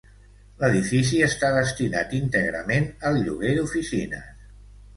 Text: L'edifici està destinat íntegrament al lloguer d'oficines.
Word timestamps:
L'edifici 0.61 1.19
està 1.25 1.51
destinat 1.57 2.17
íntegrament 2.21 2.89
al 3.11 3.23
lloguer 3.29 3.55
d'oficines. 3.61 4.29